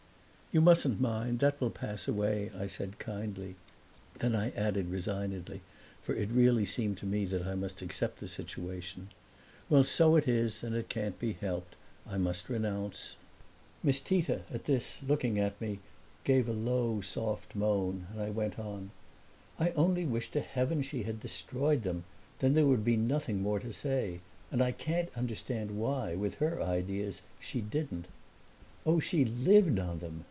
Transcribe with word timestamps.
"You 0.53 0.59
mustn't 0.59 0.99
mind; 0.99 1.39
that 1.39 1.61
will 1.61 1.69
pass 1.69 2.09
away," 2.09 2.51
I 2.59 2.67
said, 2.67 2.99
kindly. 2.99 3.55
Then 4.19 4.35
I 4.35 4.49
added, 4.51 4.89
resignedly, 4.89 5.61
for 6.01 6.13
it 6.13 6.27
really 6.29 6.65
seemed 6.65 6.97
to 6.97 7.05
me 7.05 7.23
that 7.23 7.43
I 7.47 7.55
must 7.55 7.81
accept 7.81 8.19
the 8.19 8.27
situation, 8.27 9.07
"Well, 9.69 9.85
so 9.85 10.17
it 10.17 10.27
is, 10.27 10.61
and 10.61 10.75
it 10.75 10.89
can't 10.89 11.17
be 11.17 11.31
helped. 11.39 11.77
I 12.05 12.17
must 12.17 12.49
renounce." 12.49 13.15
Miss 13.81 14.01
Tita, 14.01 14.41
at 14.53 14.65
this, 14.65 14.99
looking 15.07 15.39
at 15.39 15.55
me, 15.61 15.79
gave 16.25 16.49
a 16.49 16.51
low, 16.51 16.99
soft 16.99 17.55
moan, 17.55 18.07
and 18.11 18.21
I 18.21 18.29
went 18.29 18.59
on: 18.59 18.91
"I 19.57 19.69
only 19.69 20.03
wish 20.05 20.31
to 20.31 20.41
heaven 20.41 20.81
she 20.81 21.03
had 21.03 21.21
destroyed 21.21 21.83
them; 21.83 22.03
then 22.39 22.55
there 22.55 22.67
would 22.67 22.83
be 22.83 22.97
nothing 22.97 23.41
more 23.41 23.61
to 23.61 23.71
say. 23.71 24.19
And 24.51 24.61
I 24.61 24.73
can't 24.73 25.15
understand 25.15 25.77
why, 25.79 26.13
with 26.13 26.39
her 26.43 26.61
ideas, 26.61 27.21
she 27.39 27.61
didn't." 27.61 28.07
"Oh, 28.85 28.99
she 28.99 29.23
lived 29.23 29.79
on 29.79 29.99
them!" 29.99 30.19